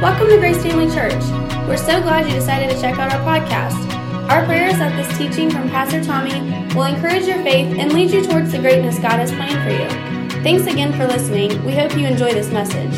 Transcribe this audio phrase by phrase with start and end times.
[0.00, 1.22] Welcome to Grace Family Church.
[1.66, 3.74] We're so glad you decided to check out our podcast.
[4.28, 6.32] Our prayer is that this teaching from Pastor Tommy
[6.74, 10.42] will encourage your faith and lead you towards the greatness God has planned for you.
[10.42, 11.64] Thanks again for listening.
[11.64, 12.92] We hope you enjoy this message.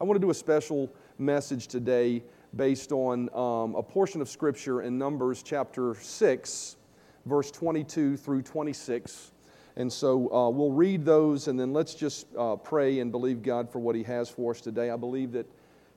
[0.00, 2.22] I want to do a special message today
[2.56, 6.76] based on um, a portion of Scripture in Numbers chapter 6,
[7.26, 9.32] verse 22 through 26.
[9.78, 13.70] And so uh, we'll read those and then let's just uh, pray and believe God
[13.70, 14.90] for what He has for us today.
[14.90, 15.46] I believe that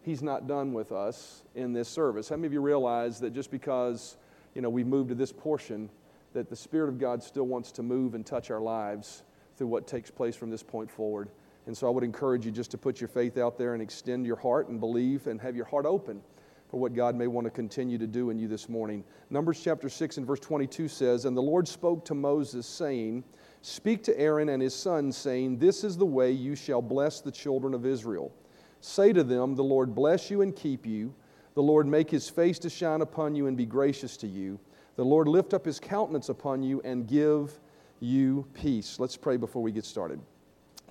[0.03, 2.29] He's not done with us in this service.
[2.29, 4.17] How many of you realize that just because
[4.53, 5.89] you know, we've moved to this portion,
[6.33, 9.23] that the Spirit of God still wants to move and touch our lives
[9.57, 11.29] through what takes place from this point forward?
[11.65, 14.27] And so I would encourage you just to put your faith out there and extend
[14.27, 16.21] your heart and believe and have your heart open
[16.69, 19.03] for what God may want to continue to do in you this morning.
[19.29, 23.23] Numbers chapter 6 and verse 22 says, And the Lord spoke to Moses, saying,
[23.61, 27.31] Speak to Aaron and his sons, saying, This is the way you shall bless the
[27.31, 28.31] children of Israel.
[28.79, 31.13] Say to them, The Lord bless you and keep you.
[31.53, 34.59] The Lord make his face to shine upon you and be gracious to you.
[34.95, 37.59] The Lord lift up his countenance upon you and give
[37.99, 38.99] you peace.
[38.99, 40.19] Let's pray before we get started.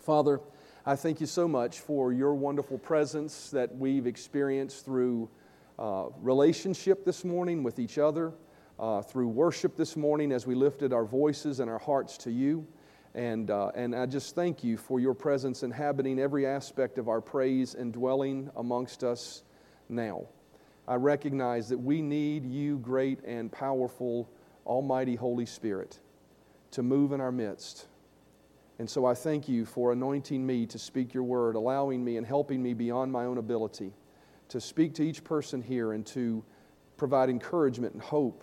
[0.00, 0.40] Father,
[0.86, 5.28] I thank you so much for your wonderful presence that we've experienced through
[5.78, 8.32] uh, relationship this morning with each other
[8.80, 12.66] uh, through worship this morning as we lifted our voices and our hearts to you.
[13.14, 17.20] And, uh, and I just thank you for your presence inhabiting every aspect of our
[17.20, 19.42] praise and dwelling amongst us
[19.90, 20.26] now.
[20.88, 24.30] I recognize that we need you, great and powerful,
[24.64, 26.00] almighty Holy Spirit,
[26.70, 27.86] to move in our midst.
[28.78, 32.26] And so I thank you for anointing me to speak your word, allowing me and
[32.26, 33.92] helping me beyond my own ability
[34.48, 36.42] to speak to each person here and to
[36.96, 38.42] provide encouragement and hope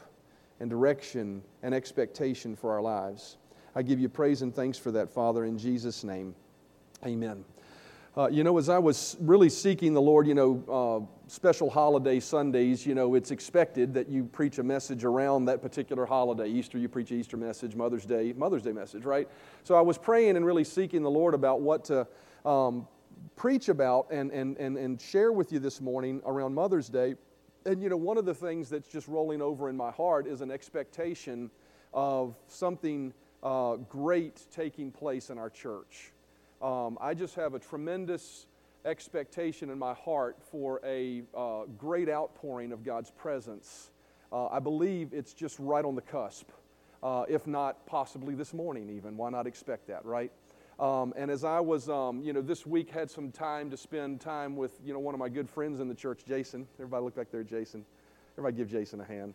[0.60, 3.38] and direction and expectation for our lives.
[3.76, 6.36] I give you praise and thanks for that, Father, in Jesus' name.
[7.06, 7.46] Amen.
[8.18, 12.20] Uh, you know, as I was really seeking the Lord, you know, uh, special holiday
[12.20, 16.48] Sundays, you know, it's expected that you preach a message around that particular holiday.
[16.48, 19.30] Easter, you preach Easter message, Mother's Day, Mother's Day message, right?
[19.64, 22.08] So I was praying and really seeking the Lord about what to
[22.44, 22.88] um,
[23.36, 27.14] preach about and, and, and, and share with you this morning around Mother's Day.
[27.68, 30.40] And you know, one of the things that's just rolling over in my heart is
[30.40, 31.52] an expectation
[31.94, 33.14] of something
[33.44, 36.14] uh, great taking place in our church.
[36.62, 38.48] Um, I just have a tremendous
[38.86, 43.92] expectation in my heart for a uh, great outpouring of God's presence.
[44.32, 46.50] Uh, I believe it's just right on the cusp,
[47.04, 49.18] uh, if not possibly this morning, even.
[49.18, 50.32] Why not expect that, right?
[50.80, 54.22] Um, and as I was, um, you know, this week had some time to spend
[54.22, 56.68] time with, you know, one of my good friends in the church, Jason.
[56.76, 57.84] Everybody look back there, Jason.
[58.38, 59.34] Everybody give Jason a hand.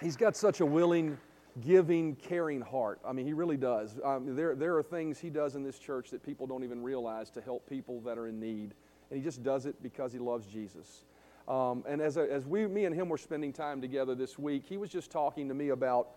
[0.00, 1.16] He's got such a willing,
[1.64, 2.98] giving, caring heart.
[3.06, 4.00] I mean, he really does.
[4.02, 7.30] Um, there, there are things he does in this church that people don't even realize
[7.30, 8.74] to help people that are in need.
[9.10, 11.04] And he just does it because he loves Jesus.
[11.46, 14.64] Um, and as, a, as we, me and him were spending time together this week,
[14.68, 16.08] he was just talking to me about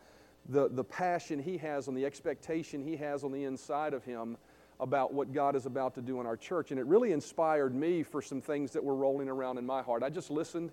[0.50, 4.38] the, the passion he has and the expectation he has on the inside of him
[4.80, 6.72] about what God is about to do in our church.
[6.72, 10.04] And it really inspired me for some things that were rolling around in my heart.
[10.04, 10.72] I just listened,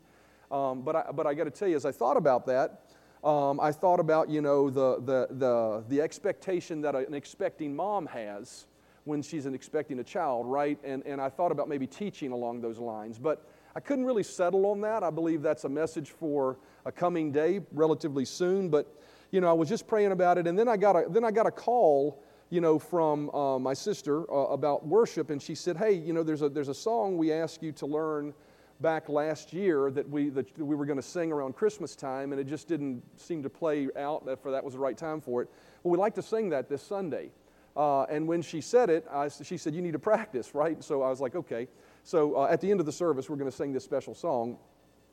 [0.51, 2.83] um, but I, but I got to tell you, as I thought about that,
[3.23, 8.07] um, I thought about, you know, the, the, the, the expectation that an expecting mom
[8.07, 8.67] has
[9.05, 10.79] when she's expecting a child, right?
[10.85, 13.19] And, and I thought about maybe teaching along those lines.
[13.19, 15.03] But I couldn't really settle on that.
[15.03, 18.69] I believe that's a message for a coming day relatively soon.
[18.69, 18.93] But
[19.33, 21.31] you know, I was just praying about it, and then I got a, then I
[21.31, 25.77] got a call, you know, from uh, my sister uh, about worship, and she said,
[25.77, 28.35] hey, you know, there's a, there's a song we asked you to learn
[28.81, 32.41] back last year that we, that we were going to sing around Christmas time, and
[32.41, 35.49] it just didn't seem to play out for that was the right time for it.
[35.83, 37.31] Well, we'd like to sing that this Sunday.
[37.75, 40.83] Uh, and when she said it, I, she said, You need to practice, right?
[40.85, 41.69] So I was like, Okay.
[42.05, 44.59] So uh, at the end of the service, we're going to sing this special song.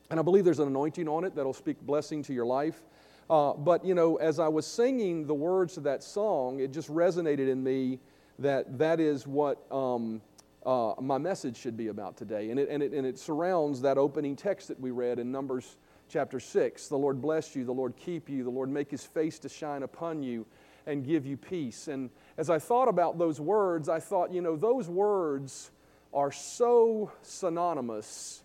[0.10, 2.82] And I believe there's an anointing on it that'll speak blessing to your life.
[3.30, 6.90] Uh, but, you know, as I was singing the words to that song, it just
[6.90, 8.00] resonated in me
[8.40, 10.22] that that is what um,
[10.66, 12.50] uh, my message should be about today.
[12.50, 15.78] And it, and, it, and it surrounds that opening text that we read in Numbers
[16.10, 16.88] chapter 6.
[16.88, 19.84] The Lord bless you, the Lord keep you, the Lord make his face to shine
[19.84, 20.48] upon you
[20.88, 21.88] and give you peace.
[21.88, 25.70] And as I thought about those words, I thought, you know, those words
[26.16, 28.42] are so synonymous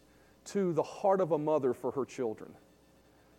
[0.47, 2.53] to the heart of a mother for her children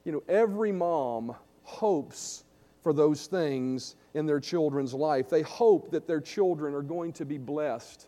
[0.06, 2.44] you know, every mom hopes
[2.82, 5.30] for those things in their children's life.
[5.30, 8.08] They hope that their children are going to be blessed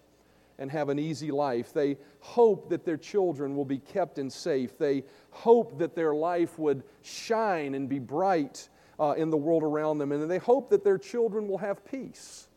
[0.59, 1.73] and have an easy life.
[1.73, 4.77] They hope that their children will be kept and safe.
[4.77, 9.97] They hope that their life would shine and be bright uh, in the world around
[9.97, 10.11] them.
[10.11, 12.47] And they hope that their children will have peace.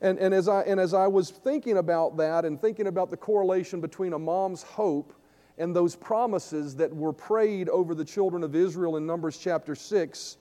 [0.00, 3.16] And, and, as I, and as I was thinking about that and thinking about the
[3.16, 5.14] correlation between a mom's hope
[5.58, 10.36] and those promises that were prayed over the children of Israel in Numbers chapter 6,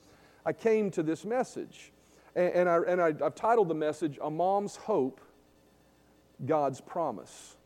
[0.46, 1.92] I came to this message.
[2.36, 5.20] And, and, I, and I, I've titled the message, A Mom's Hope,
[6.46, 7.58] God's Promise.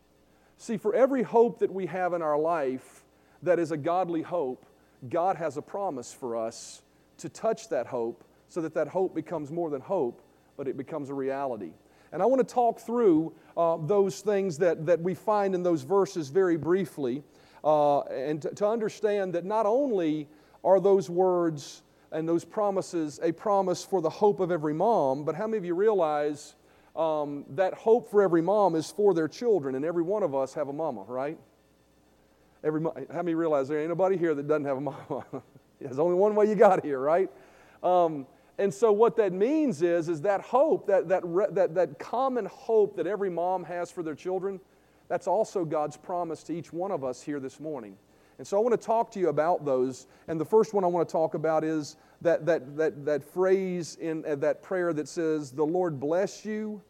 [0.58, 3.04] See, for every hope that we have in our life
[3.44, 4.66] that is a godly hope,
[5.10, 6.82] God has a promise for us
[7.18, 10.22] to touch that hope so that that hope becomes more than hope,
[10.58, 11.72] but it becomes a reality.
[12.16, 15.82] And I want to talk through uh, those things that, that we find in those
[15.82, 17.22] verses very briefly
[17.62, 20.30] uh, and to, to understand that not only
[20.64, 21.84] are those words
[22.14, 25.66] and those promises a promise for the hope of every mom, but how many of
[25.66, 26.56] you realize
[26.96, 30.54] um, that hope for every mom is for their children, and every one of us
[30.54, 31.38] have a mama, right?
[32.64, 35.26] Every, how many realize there ain't nobody here that doesn't have a mama?
[35.82, 37.30] There's only one way you got here, right?
[37.84, 38.26] Um,
[38.58, 41.24] and so what that means is, is that hope, that, that,
[41.54, 44.60] that, that common hope that every mom has for their children,
[45.08, 47.98] that's also God's promise to each one of us here this morning.
[48.38, 50.08] And so I want to talk to you about those.
[50.28, 53.98] And the first one I want to talk about is that, that, that, that phrase
[54.00, 56.82] in uh, that prayer that says, The Lord bless you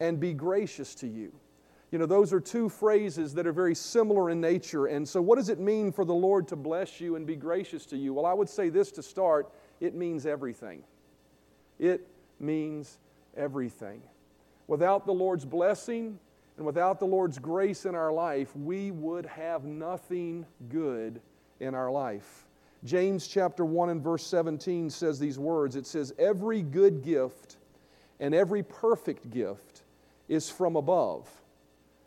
[0.00, 1.32] and be gracious to you.
[1.90, 4.86] You know, those are two phrases that are very similar in nature.
[4.86, 7.86] And so, what does it mean for the Lord to bless you and be gracious
[7.86, 8.14] to you?
[8.14, 10.82] Well, I would say this to start it means everything.
[11.78, 12.06] It
[12.40, 12.98] means
[13.36, 14.02] everything.
[14.66, 16.18] Without the Lord's blessing,
[16.56, 21.20] and without the Lord's grace in our life, we would have nothing good
[21.60, 22.46] in our life.
[22.84, 27.56] James chapter 1 and verse 17 says these words It says, Every good gift
[28.20, 29.82] and every perfect gift
[30.28, 31.28] is from above.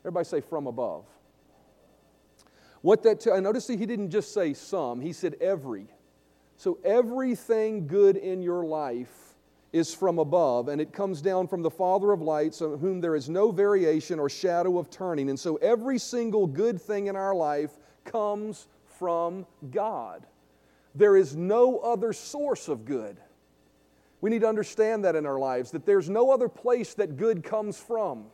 [0.00, 1.04] Everybody say, from above.
[2.82, 5.86] What that, t- I noticed he didn't just say some, he said every.
[6.56, 9.29] So everything good in your life
[9.72, 13.14] is from above, and it comes down from the Father of lights, of whom there
[13.14, 15.30] is no variation or shadow of turning.
[15.30, 17.70] And so every single good thing in our life
[18.04, 18.66] comes
[18.98, 20.26] from God.
[20.94, 23.16] There is no other source of good.
[24.20, 27.42] We need to understand that in our lives, that there's no other place that good
[27.44, 28.26] comes from.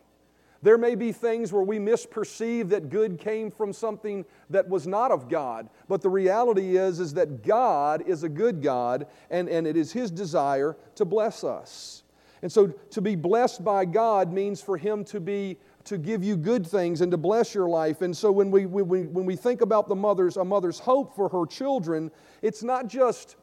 [0.62, 5.10] There may be things where we misperceive that good came from something that was not
[5.10, 5.68] of God.
[5.88, 9.92] But the reality is, is that God is a good God, and, and it is
[9.92, 12.02] His desire to bless us.
[12.42, 16.36] And so to be blessed by God means for Him to be to give you
[16.36, 18.02] good things and to bless your life.
[18.02, 21.14] And so when we, when we, when we think about the mother's, a mother's hope
[21.14, 22.10] for her children,
[22.42, 23.36] it's not just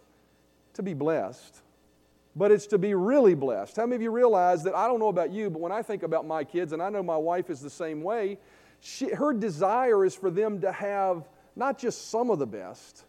[0.74, 1.63] to be blessed
[2.36, 3.76] but it's to be really blessed.
[3.76, 6.04] How many of you realize that I don't know about you, but when I think
[6.04, 8.38] about my kids, and I know my wife is the same way,
[8.80, 13.06] she, her desire is for them to have not just some of the best,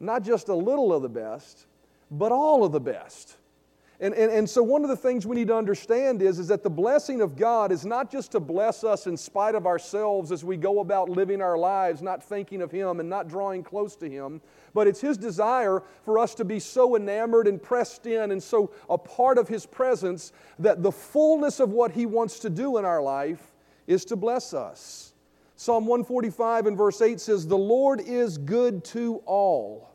[0.00, 1.66] not just a little of the best,
[2.10, 3.36] but all of the best.
[3.98, 6.62] And, and, and so, one of the things we need to understand is, is that
[6.62, 10.44] the blessing of God is not just to bless us in spite of ourselves as
[10.44, 14.08] we go about living our lives, not thinking of Him and not drawing close to
[14.08, 14.42] Him,
[14.74, 18.70] but it's His desire for us to be so enamored and pressed in and so
[18.90, 22.84] a part of His presence that the fullness of what He wants to do in
[22.84, 23.54] our life
[23.86, 25.14] is to bless us.
[25.54, 29.94] Psalm 145 and verse 8 says, The Lord is good to all,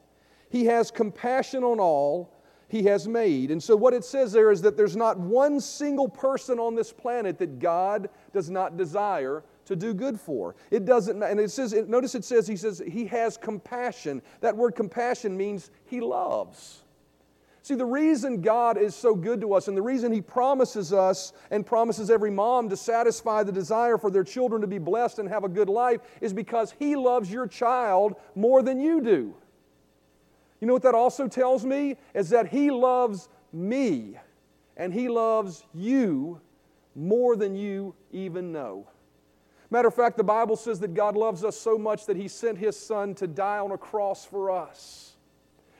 [0.50, 2.34] He has compassion on all
[2.72, 3.52] he has made.
[3.52, 6.94] And so, what it says there is that there's not one single person on this
[6.94, 10.56] planet that God does not desire to do good for.
[10.72, 14.22] It doesn't, and it says, notice it says, He says, He has compassion.
[14.40, 16.84] That word compassion means He loves.
[17.62, 21.34] See, the reason God is so good to us and the reason He promises us
[21.52, 25.28] and promises every mom to satisfy the desire for their children to be blessed and
[25.28, 29.36] have a good life is because He loves your child more than you do.
[30.62, 31.98] You know what that also tells me?
[32.14, 34.18] Is that He loves me
[34.78, 36.40] and He loves you
[36.96, 38.88] more than you even know.
[39.72, 42.58] Matter of fact, the Bible says that God loves us so much that He sent
[42.58, 45.16] His Son to die on a cross for us.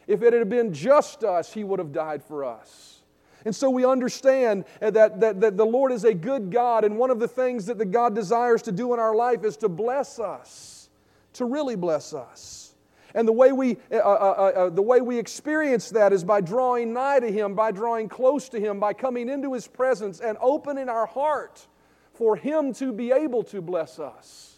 [0.08, 3.04] If it had been just us, He would have died for us.
[3.44, 7.10] And so we understand that, that, that the Lord is a good God, and one
[7.10, 10.20] of the things that the God desires to do in our life is to bless
[10.20, 10.90] us,
[11.34, 12.71] to really bless us.
[13.14, 16.42] And the way, we, uh uh, uh, uh, the way we experience that is by
[16.42, 20.38] drawing nigh to Him, by drawing close to Him, by coming into His presence and
[20.42, 21.68] opening our heart
[22.14, 24.52] for Him to be able to bless us.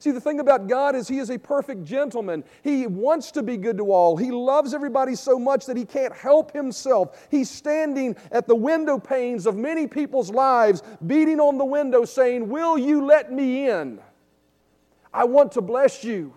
[0.00, 2.42] See, the thing about God is He is a perfect gentleman.
[2.64, 4.16] He wants to be good to all.
[4.16, 7.28] He loves everybody so much that He can't help Himself.
[7.30, 12.48] He's standing at the window panes of many people's lives, beating on the window, saying,
[12.48, 14.00] Will you let me in?
[15.12, 16.32] I want to bless you.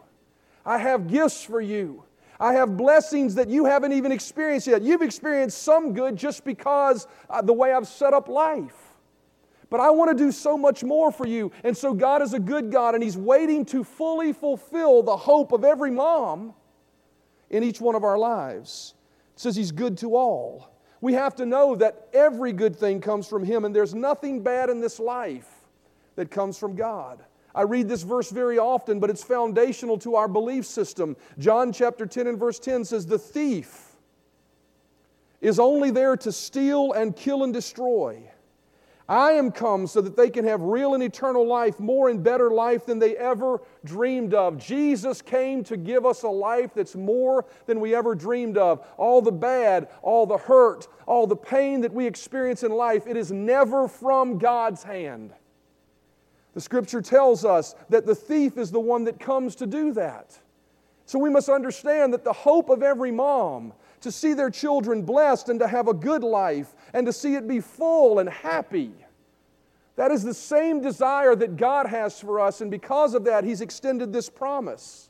[0.65, 2.03] I have gifts for you.
[2.39, 4.81] I have blessings that you haven't even experienced yet.
[4.81, 8.75] You've experienced some good just because uh, the way I've set up life.
[9.69, 11.51] but I want to do so much more for you.
[11.63, 15.51] And so God is a good God, and He's waiting to fully fulfill the hope
[15.51, 16.53] of every mom
[17.49, 18.93] in each one of our lives.
[19.33, 20.69] It says He's good to all.
[21.01, 24.69] We have to know that every good thing comes from Him, and there's nothing bad
[24.69, 25.49] in this life
[26.17, 27.23] that comes from God.
[27.55, 31.15] I read this verse very often, but it's foundational to our belief system.
[31.37, 33.95] John chapter 10 and verse 10 says, The thief
[35.39, 38.23] is only there to steal and kill and destroy.
[39.07, 42.49] I am come so that they can have real and eternal life, more and better
[42.49, 44.57] life than they ever dreamed of.
[44.57, 48.87] Jesus came to give us a life that's more than we ever dreamed of.
[48.97, 53.17] All the bad, all the hurt, all the pain that we experience in life, it
[53.17, 55.33] is never from God's hand.
[56.53, 60.37] The scripture tells us that the thief is the one that comes to do that.
[61.05, 65.49] So we must understand that the hope of every mom to see their children blessed
[65.49, 68.91] and to have a good life and to see it be full and happy.
[69.95, 73.61] That is the same desire that God has for us, and because of that, He's
[73.61, 75.09] extended this promise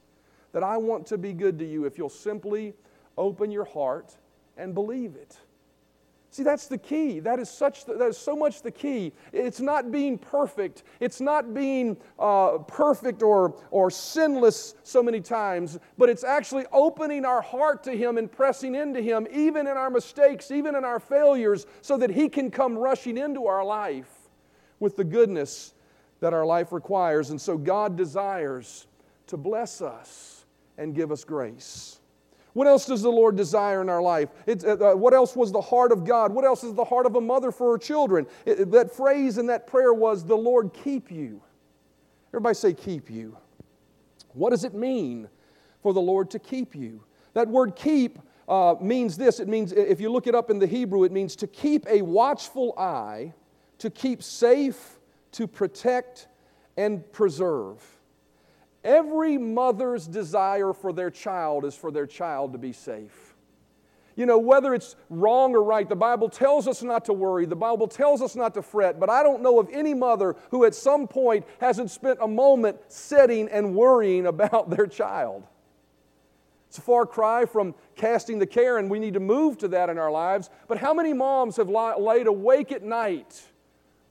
[0.52, 2.74] that I want to be good to you if you'll simply
[3.18, 4.16] open your heart
[4.58, 5.38] and believe it.
[6.34, 7.20] See, that's the key.
[7.20, 9.14] That is, such, that is so much the key.
[9.32, 10.82] It's not being perfect.
[11.00, 17.24] It's not being uh, perfect or, or sinless so many times, but it's actually opening
[17.24, 21.00] our heart to Him and pressing into Him, even in our mistakes, even in our
[21.00, 24.10] failures, so that He can come rushing into our life
[24.80, 25.76] with the goodness
[26.20, 27.30] that our life requires.
[27.30, 28.88] And so God desires
[29.28, 30.46] to bless us
[30.80, 32.00] and give us grace.
[32.54, 34.30] What else does the Lord desire in our life?
[34.48, 36.32] Uh, uh, what else was the heart of God?
[36.32, 38.28] What else is the heart of a mother for her children?
[38.46, 41.42] It, that phrase in that prayer was, The Lord keep you.
[42.30, 43.38] Everybody say, keep you.
[44.34, 45.30] What does it mean
[45.82, 47.04] for the Lord to keep you?
[47.34, 50.68] That word keep uh, means this it means, if you look it up in the
[50.68, 53.34] Hebrew, it means to keep a watchful eye,
[53.78, 55.00] to keep safe,
[55.34, 56.28] to protect,
[56.76, 57.82] and preserve.
[58.84, 63.34] Every mother's desire for their child is for their child to be safe.
[64.16, 67.56] You know, whether it's wrong or right, the Bible tells us not to worry, the
[67.56, 70.76] Bible tells us not to fret, but I don't know of any mother who at
[70.76, 75.44] some point hasn't spent a moment sitting and worrying about their child.
[76.68, 79.90] It's a far cry from casting the care, and we need to move to that
[79.90, 80.50] in our lives.
[80.68, 83.42] But how many moms have laid awake at night?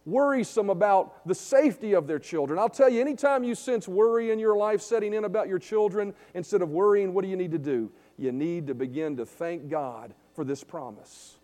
[0.04, 2.58] Worrisome about the safety of their children.
[2.58, 6.14] I'll tell you, anytime you sense worry in your life setting in about your children,
[6.34, 7.90] instead of worrying, what do you need to do?
[8.18, 11.36] You need to begin to thank God for this promise.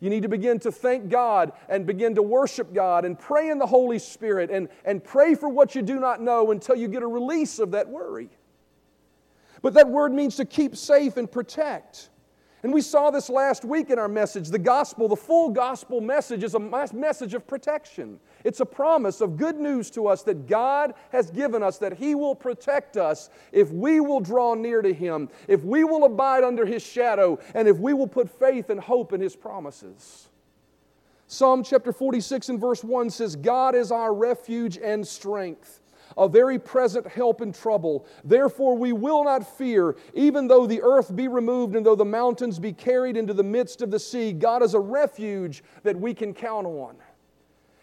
[0.00, 3.58] You need to begin to thank God and begin to worship God and pray in
[3.58, 7.02] the Holy Spirit and, and pray for what you do not know until you get
[7.02, 8.28] a release of that worry.
[9.62, 12.10] But that word means to keep safe and protect.
[12.64, 14.48] And we saw this last week in our message.
[14.48, 18.18] The gospel, the full gospel message, is a message of protection.
[18.42, 22.14] It's a promise of good news to us that God has given us, that He
[22.14, 26.64] will protect us if we will draw near to Him, if we will abide under
[26.64, 30.30] His shadow, and if we will put faith and hope in His promises.
[31.26, 35.82] Psalm chapter 46 and verse 1 says, God is our refuge and strength
[36.16, 38.06] a very present help in trouble.
[38.24, 42.58] Therefore, we will not fear, even though the earth be removed and though the mountains
[42.58, 44.32] be carried into the midst of the sea.
[44.32, 46.96] God is a refuge that we can count on,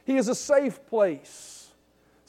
[0.05, 1.57] He is a safe place.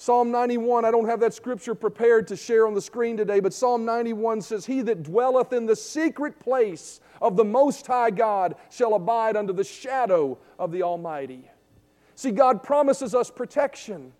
[0.02, 3.54] Psalm 91, I don't have that scripture prepared to share on the screen today, but
[3.54, 8.56] Psalm 91 says, He that dwelleth in the secret place of the Most High God
[8.68, 11.49] shall abide under the shadow of the Almighty.
[12.16, 14.12] See, God promises us protection.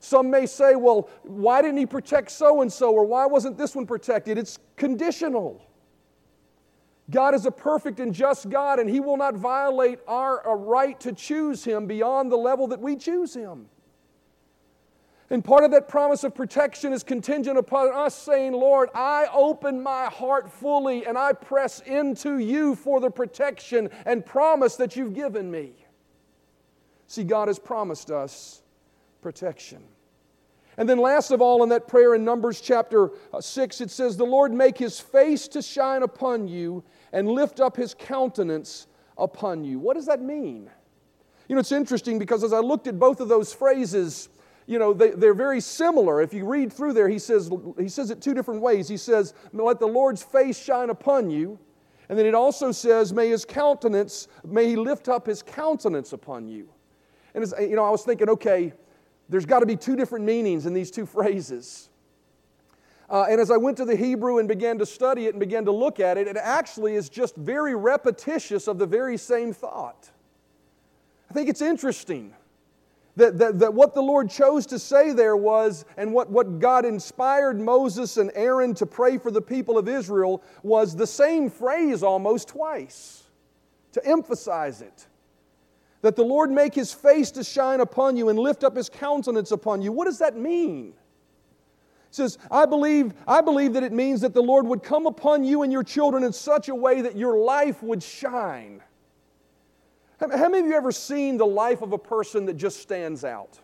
[0.00, 3.74] Some may say, well, why didn't he protect so and so, or why wasn't this
[3.74, 4.38] one protected?
[4.38, 5.60] It's conditional.
[7.10, 11.12] God is a perfect and just God, and He will not violate our right to
[11.12, 13.66] choose Him beyond the level that we choose Him.
[15.30, 19.82] And part of that promise of protection is contingent upon us saying, Lord, I open
[19.82, 25.12] my heart fully and I press into you for the protection and promise that you've
[25.12, 25.72] given me.
[27.08, 28.62] See, God has promised us
[29.20, 29.82] protection.
[30.76, 34.16] And then, last of all, in that prayer in Numbers chapter uh, 6, it says,
[34.16, 38.86] The Lord make his face to shine upon you and lift up his countenance
[39.18, 39.80] upon you.
[39.80, 40.70] What does that mean?
[41.48, 44.28] You know, it's interesting because as I looked at both of those phrases,
[44.66, 46.20] you know, they, are very similar.
[46.20, 48.86] If you read through there, he says, he says it two different ways.
[48.86, 51.58] He says, Let the Lord's face shine upon you.
[52.08, 56.48] And then it also says, May his countenance, may he lift up his countenance upon
[56.48, 56.68] you.
[57.34, 58.72] And, as, you know, I was thinking, okay,
[59.28, 61.88] there's got to be two different meanings in these two phrases.
[63.10, 65.64] Uh, and as I went to the Hebrew and began to study it and began
[65.64, 70.10] to look at it, it actually is just very repetitious of the very same thought.
[71.30, 72.34] I think it's interesting
[73.16, 76.84] That, that, that what the Lord chose to say there was, and what, what God
[76.84, 82.04] inspired Moses and Aaron to pray for the people of Israel was the same phrase
[82.04, 83.24] almost twice
[83.90, 85.08] to emphasize it.
[86.02, 89.50] That the Lord make his face to shine upon you and lift up his countenance
[89.50, 89.90] upon you.
[89.90, 90.94] What does that mean?
[92.08, 95.44] It says, I believe, I believe that it means that the Lord would come upon
[95.44, 98.80] you and your children in such a way that your life would shine.
[100.20, 103.58] How many of you ever seen the life of a person that just stands out?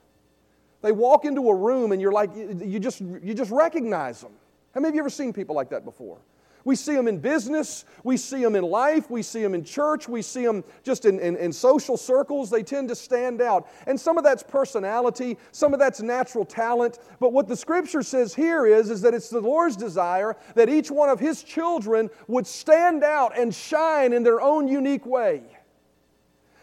[0.83, 4.33] They walk into a room and you're like, you just, you just recognize them.
[4.75, 6.19] How many of you ever seen people like that before?
[6.65, 10.09] We see them in business, we see them in life, we see them in church,
[10.09, 12.49] we see them just in, in, in, social circles.
[12.49, 13.69] They tend to stand out.
[13.87, 16.99] And some of that's personality, some of that's natural talent.
[17.21, 20.91] But what the scripture says here is, is that it's the Lord's desire that each
[20.91, 25.43] one of His children would stand out and shine in their own unique way.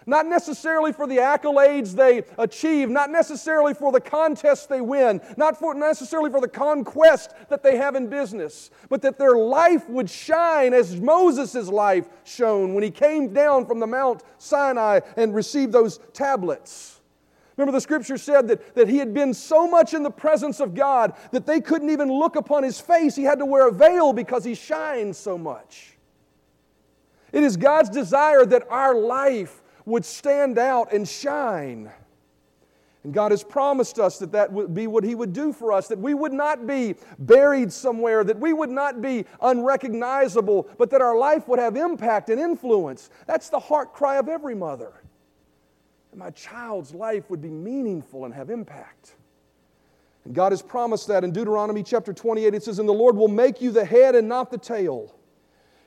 [0.05, 5.59] Not necessarily for the accolades they achieve, not necessarily for the contests they win, not
[5.59, 10.09] for necessarily for the conquest that they have in business, but that their life would
[10.09, 15.71] shine as Moses' life shone when he came down from the Mount Sinai and received
[15.71, 17.01] those tablets.
[17.57, 20.73] Remember, the scripture said that, that he had been so much in the presence of
[20.73, 23.15] God that they couldn't even look upon his face.
[23.15, 25.97] He had to wear a veil because he shined so much.
[27.31, 31.91] It is God's desire that our life would stand out and shine.
[33.03, 35.87] And God has promised us that that would be what He would do for us,
[35.87, 41.01] that we would not be buried somewhere, that we would not be unrecognizable, but that
[41.01, 43.09] our life would have impact and influence.
[43.25, 44.93] That's the heart cry of every mother.
[46.11, 49.15] That my child's life would be meaningful and have impact.
[50.25, 52.53] And God has promised that in Deuteronomy chapter 28.
[52.53, 55.15] It says, And the Lord will make you the head and not the tail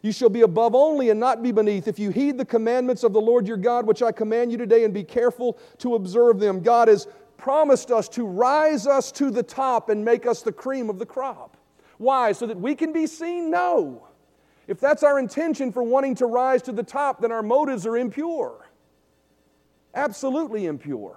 [0.05, 3.15] you shall be above only and not be beneath if you heed the commandments of
[3.15, 6.61] the Lord your God, which I command you today, and be careful to observe them.
[6.61, 7.09] God has
[7.39, 11.07] promised us to rise us to the top and make us the cream of the
[11.07, 11.57] crop.
[11.97, 12.33] Why?
[12.33, 13.51] So that we can be seen?
[13.51, 14.07] No.
[14.69, 17.97] If that's our intention for wanting to rise to the top, then our motives are
[17.97, 18.69] impure.
[19.95, 21.17] Absolutely impure.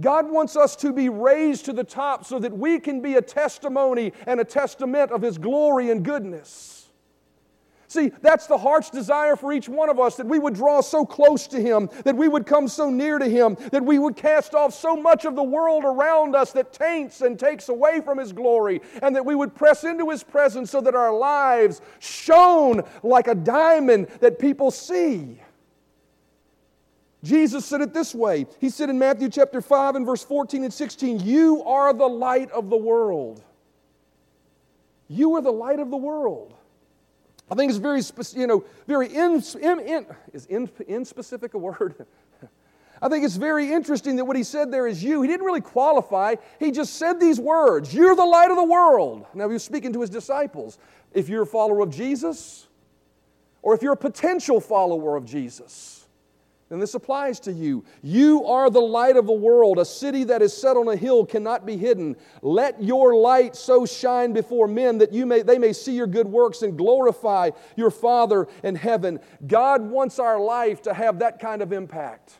[0.00, 3.22] God wants us to be raised to the top so that we can be a
[3.22, 6.79] testimony and a testament of His glory and goodness.
[7.90, 11.04] See, that's the heart's desire for each one of us that we would draw so
[11.04, 14.54] close to Him, that we would come so near to Him, that we would cast
[14.54, 18.32] off so much of the world around us that taints and takes away from His
[18.32, 23.26] glory, and that we would press into His presence so that our lives shone like
[23.26, 25.40] a diamond that people see.
[27.24, 28.46] Jesus said it this way.
[28.60, 32.52] He said in Matthew chapter 5 and verse 14 and 16, You are the light
[32.52, 33.42] of the world.
[35.08, 36.54] You are the light of the world.
[37.50, 38.00] I think it's very,
[38.40, 42.06] you know, very in, in, in is in, in specific a word?
[43.02, 45.22] I think it's very interesting that what he said there is you.
[45.22, 46.34] He didn't really qualify.
[46.58, 49.26] He just said these words You're the light of the world.
[49.34, 50.78] Now, he was speaking to his disciples.
[51.12, 52.68] If you're a follower of Jesus,
[53.62, 55.99] or if you're a potential follower of Jesus,
[56.70, 57.84] and this applies to you.
[58.02, 59.78] You are the light of the world.
[59.78, 62.16] A city that is set on a hill cannot be hidden.
[62.42, 66.28] Let your light so shine before men that you may, they may see your good
[66.28, 69.18] works and glorify your Father in heaven.
[69.46, 72.39] God wants our life to have that kind of impact.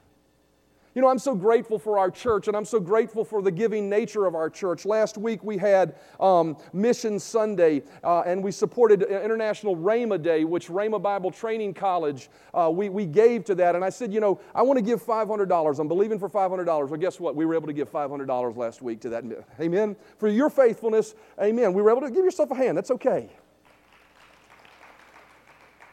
[0.93, 3.89] You know, I'm so grateful for our church and I'm so grateful for the giving
[3.89, 4.85] nature of our church.
[4.85, 10.67] Last week we had um, Mission Sunday uh, and we supported International Rhema Day, which
[10.67, 13.77] Rhema Bible Training College, uh, we, we gave to that.
[13.77, 15.79] And I said, you know, I want to give $500.
[15.79, 16.67] I'm believing for $500.
[16.67, 17.37] Well, guess what?
[17.37, 19.25] We were able to give $500 last week to that.
[19.61, 19.95] Amen.
[20.19, 21.73] For your faithfulness, amen.
[21.73, 22.77] We were able to give yourself a hand.
[22.77, 23.31] That's okay.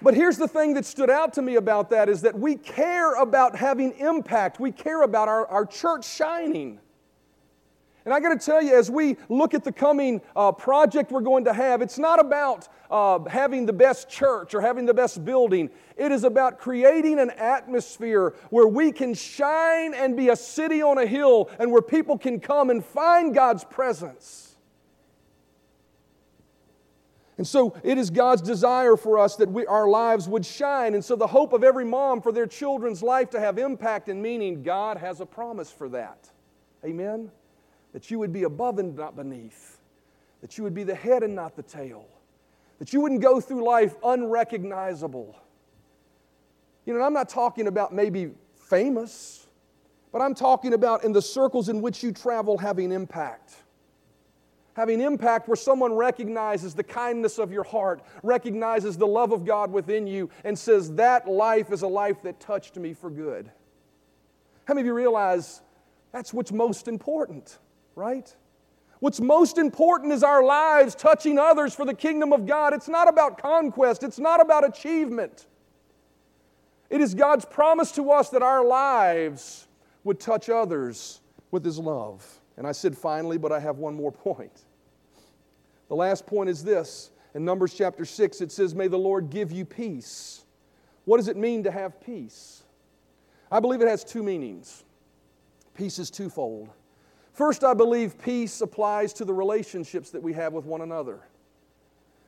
[0.02, 3.16] But here's the thing that stood out to me about that is that we care
[3.16, 4.60] about having impact.
[4.60, 6.80] We care about our, our church shining.
[8.06, 11.20] And I got to tell you, as we look at the coming uh, project we're
[11.20, 15.26] going to have, it's not about uh, having the best church or having the best
[15.26, 15.70] building.
[15.98, 21.00] It is about creating an atmosphere where we can shine and be a city on
[21.00, 24.47] a hill and where people can come and find God's presence.
[27.38, 30.96] And so it is God's desire for us that we, our lives would shine.
[30.96, 34.22] And so the hope of every mom for their children's life to have impact and
[34.22, 36.30] meaning, God has a promise for that.
[36.84, 37.32] Amen?
[37.94, 39.80] That you would be above and not beneath,
[40.42, 42.08] that you would be the head and not the tail,
[42.80, 45.36] that you wouldn't go through life unrecognizable.
[46.86, 49.46] You know, I'm not talking about maybe famous,
[50.12, 53.58] but I'm talking about in the circles in which you travel having impact
[54.78, 59.72] having impact where someone recognizes the kindness of your heart, recognizes the love of God
[59.72, 63.52] within you, and says, That life is a life that touched me for good.
[64.66, 65.62] How many of you realize
[66.12, 67.58] That's what's most important,
[67.96, 68.34] right?
[69.00, 72.74] What's most important is our lives touching others for the kingdom of God.
[72.74, 75.48] It's not about conquest, it's not about achievement.
[76.90, 79.68] It is God's promise to us that our lives
[80.04, 82.40] would touch others with His love.
[82.58, 84.66] And I said finally, but I have one more point.
[85.90, 87.12] The last point is this.
[87.34, 90.44] In Numbers chapter 6, it says, May the Lord give you peace.
[91.06, 92.64] What does it mean to have peace?
[93.52, 94.84] I believe it has two meanings.
[95.74, 96.70] Peace is twofold.
[97.34, 101.20] First, I believe peace applies to the relationships that we have with one another.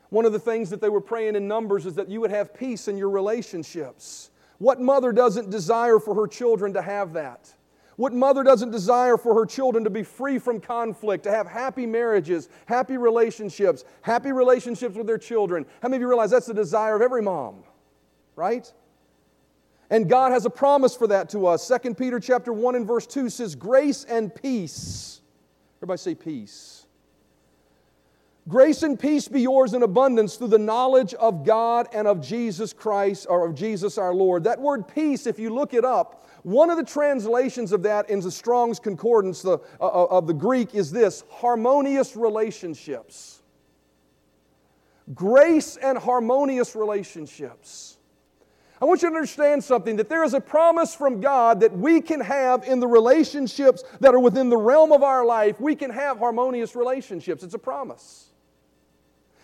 [0.10, 2.54] One of the things that they were praying in Numbers is that you would have
[2.54, 4.32] peace in your relationships.
[4.60, 7.54] What mother doesn't desire for her children to have that?
[8.00, 11.86] What mother doesn't desire for her children to be free from conflict, to have happy
[11.86, 15.66] marriages, happy relationships, happy relationships with their children?
[15.82, 17.62] How many of you realize that's the desire of every mom,
[18.38, 18.72] right?
[19.90, 21.70] And God has a promise for that to us.
[21.84, 25.20] 2 Peter chapter 1 and verse 2 says, Grace and peace.
[25.80, 26.86] Everybody say peace.
[28.50, 32.74] Grace and peace be yours in abundance through the knowledge of God and of Jesus
[32.74, 34.44] Christ, or of Jesus our Lord.
[34.46, 38.22] That word peace, if you look it up, one of the translations of that in
[38.22, 43.44] the Strong's Concordance the, uh, uh of the Greek is this harmonious relationships.
[45.14, 48.00] Grace and harmonious relationships.
[48.82, 52.02] I want you to understand something that there is a promise from God that we
[52.02, 55.60] can have in the relationships that are within the realm of our life.
[55.60, 57.44] We can have harmonious relationships.
[57.44, 58.29] It's a promise.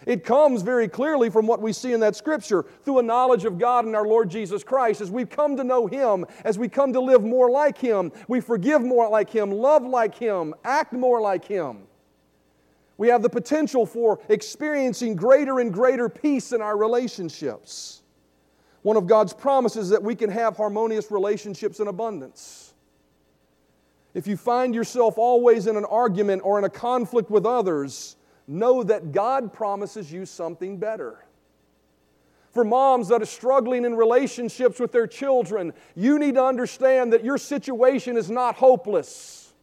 [0.06, 3.58] It comes very clearly from what we see in that scripture through a knowledge of
[3.58, 5.02] God and our Lord Jesus Christ.
[5.02, 8.40] As we come to know Him, as we come to live more like Him, we
[8.40, 11.88] forgive more like Him, love like Him, act more like Him.
[12.98, 18.04] We have the potential for experiencing greater and greater peace in our relationships.
[18.84, 22.74] One of God's promises is that we can have harmonious relationships in abundance.
[24.14, 28.16] If you find yourself always in an argument or in a conflict with others,
[28.48, 31.26] know that God promises you something better.
[32.52, 37.24] For moms that are struggling in relationships with their children, you need to understand that
[37.24, 39.54] your situation is not hopeless.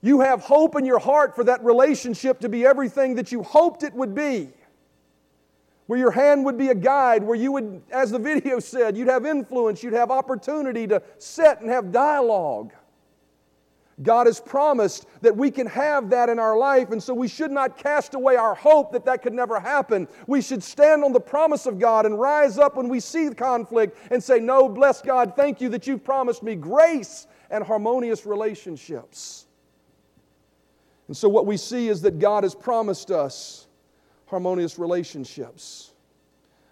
[0.00, 3.82] You have hope in your heart for that relationship to be everything that you hoped
[3.82, 4.52] it would be
[5.86, 9.08] where your hand would be a guide, where you would, as the video said, you'd
[9.08, 12.72] have influence, you'd have opportunity to sit and have dialogue.
[14.02, 17.52] God has promised that we can have that in our life, and so we should
[17.52, 20.08] not cast away our hope that that could never happen.
[20.26, 23.96] We should stand on the promise of God and rise up when we see conflict
[24.10, 29.46] and say, No, bless God, thank you that you've promised me grace and harmonious relationships.
[31.06, 33.68] And so, what we see is that God has promised us
[34.26, 35.92] harmonious relationships.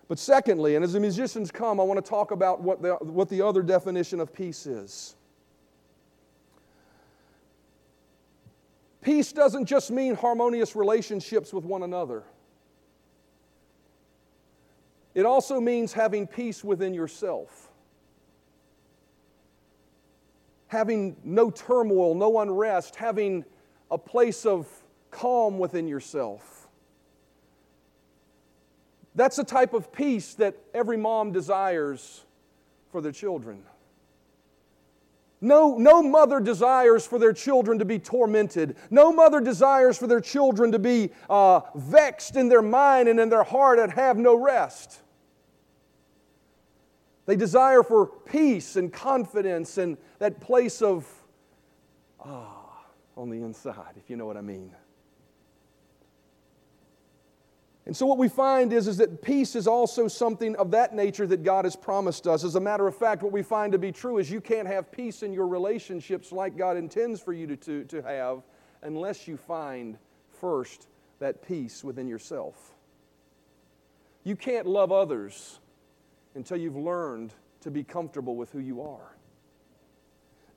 [0.08, 3.28] But secondly, and as the musicians come, I want to talk about what the, what
[3.28, 5.14] the other definition of peace is.
[9.02, 12.22] Peace doesn't just mean harmonious relationships with one another.
[15.14, 17.68] It also means having peace within yourself.
[20.68, 23.44] Having no turmoil, no unrest, having
[23.90, 24.66] a place of
[25.10, 26.68] calm within yourself.
[29.14, 32.24] That's the type of peace that every mom desires
[32.90, 33.64] for their children.
[35.42, 38.76] No, no mother desires for their children to be tormented.
[38.90, 43.28] No mother desires for their children to be uh, vexed in their mind and in
[43.28, 45.00] their heart and have no rest.
[47.26, 51.08] They desire for peace and confidence and that place of
[52.20, 52.84] ah
[53.16, 54.72] on the inside, if you know what I mean.
[57.84, 61.26] And so, what we find is, is that peace is also something of that nature
[61.26, 62.44] that God has promised us.
[62.44, 64.92] As a matter of fact, what we find to be true is you can't have
[64.92, 68.42] peace in your relationships like God intends for you to, to, to have
[68.82, 69.98] unless you find
[70.40, 70.86] first
[71.18, 72.74] that peace within yourself.
[74.24, 75.58] You can't love others
[76.36, 79.16] until you've learned to be comfortable with who you are.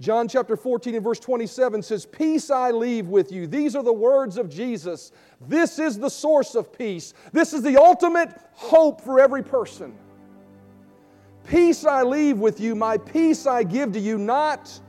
[0.02, 3.48] John chapter 14 and verse 27 says, Peace I leave with you.
[3.48, 5.14] These are the words of Jesus.
[5.48, 7.14] This is the source of peace.
[7.32, 9.98] This is the ultimate hope for every person.
[11.48, 14.80] Peace I leave with you, my peace I give to you, not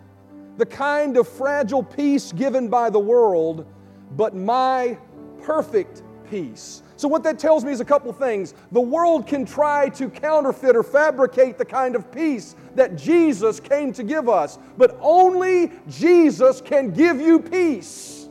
[0.57, 3.67] the kind of fragile peace given by the world,
[4.13, 4.99] but my
[5.43, 6.83] perfect peace.
[6.97, 8.55] So, what that tells me is a couple things.
[8.73, 13.93] The world can try to counterfeit or fabricate the kind of peace that Jesus came
[13.93, 18.29] to give us, but only Jesus can give you peace.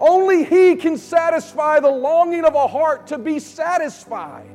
[0.00, 4.54] Only He can satisfy the longing of a heart to be satisfied.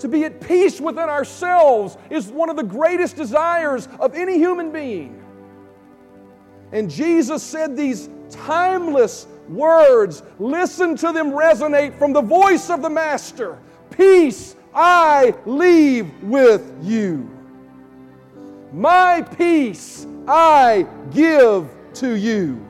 [0.00, 4.70] To be at peace within ourselves is one of the greatest desires of any human
[4.72, 5.22] being.
[6.72, 10.22] And Jesus said these timeless words.
[10.38, 13.58] Listen to them resonate from the voice of the Master.
[13.90, 17.30] Peace I leave with you.
[18.72, 22.62] My peace I give to you.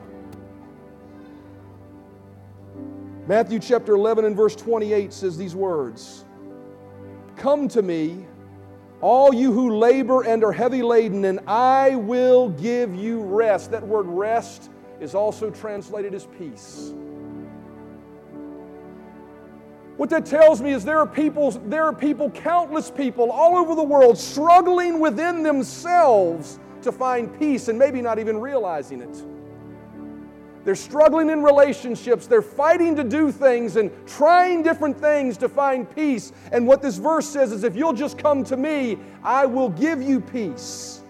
[3.27, 6.23] Matthew chapter 11 and verse 28 says these words
[7.35, 8.25] Come to me,
[9.01, 13.71] all you who labor and are heavy laden, and I will give you rest.
[13.71, 16.93] That word rest is also translated as peace.
[19.97, 23.73] What that tells me is there are people, there are people, countless people all over
[23.73, 29.23] the world struggling within themselves to find peace and maybe not even realizing it.
[30.63, 32.27] They're struggling in relationships.
[32.27, 36.33] They're fighting to do things and trying different things to find peace.
[36.51, 40.01] And what this verse says is if you'll just come to me, I will give
[40.01, 41.01] you peace.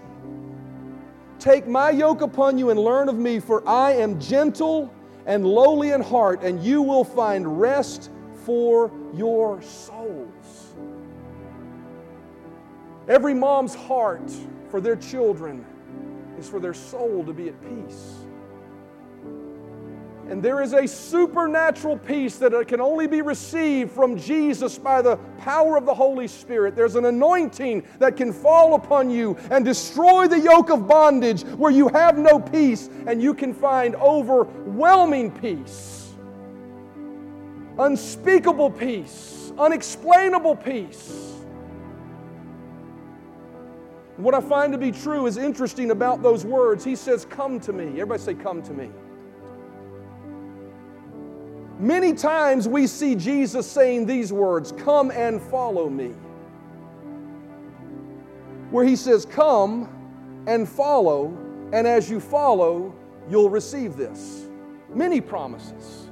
[1.40, 4.92] Take my yoke upon you and learn of me, for I am gentle
[5.26, 8.10] and lowly in heart, and you will find rest
[8.46, 10.74] for your souls.
[13.08, 14.32] Every mom's heart
[14.70, 15.66] for their children
[16.40, 18.27] is for their soul to be at peace.
[20.30, 25.16] And there is a supernatural peace that can only be received from Jesus by the
[25.40, 26.76] power of the Holy Spirit.
[26.76, 31.72] There's an anointing that can fall upon you and destroy the yoke of bondage where
[31.72, 36.14] you have no peace and you can find overwhelming peace,
[37.80, 41.36] unspeakable peace, unexplainable peace.
[44.18, 46.84] What I find to be true is interesting about those words.
[46.84, 47.86] He says, Come to me.
[47.92, 48.90] Everybody say, Come to me.
[51.80, 56.14] Many times we see Jesus saying these words, Come and follow me.
[58.72, 59.88] Where he says, Come
[60.48, 61.38] and follow,
[61.72, 62.96] and as you follow,
[63.30, 64.48] you'll receive this.
[64.90, 66.10] Many promises.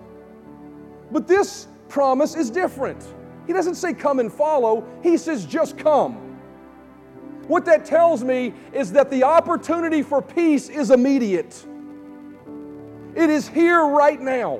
[1.12, 3.04] But this promise is different.
[3.47, 6.21] He doesn't say, Come and follow, he says, Just come.
[7.47, 11.65] What that tells me is that the opportunity for peace is immediate.
[13.15, 14.60] It is here right now.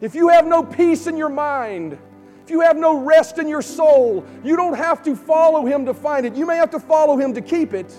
[0.00, 1.98] If you have no peace in your mind,
[2.44, 5.92] if you have no rest in your soul, you don't have to follow Him to
[5.92, 6.34] find it.
[6.34, 7.94] You may have to follow Him to keep it.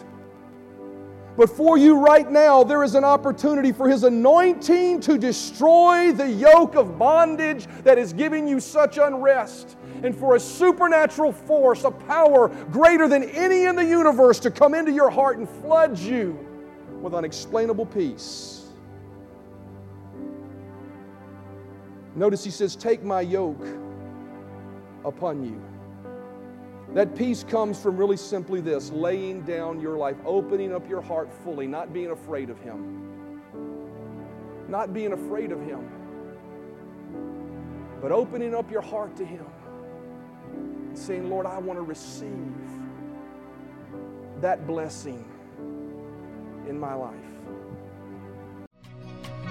[1.37, 6.29] But for you right now, there is an opportunity for His anointing to destroy the
[6.29, 11.91] yoke of bondage that is giving you such unrest, and for a supernatural force, a
[11.91, 16.37] power greater than any in the universe to come into your heart and flood you
[17.01, 18.58] with unexplainable peace.
[22.15, 23.65] Notice he says, Take my yoke
[25.05, 25.61] upon you.
[26.93, 31.31] That peace comes from really simply this laying down your life, opening up your heart
[31.43, 33.41] fully, not being afraid of Him.
[34.67, 35.89] Not being afraid of Him,
[38.01, 39.45] but opening up your heart to Him
[40.53, 42.55] and saying, Lord, I want to receive
[44.41, 45.27] that blessing
[46.67, 47.15] in my life.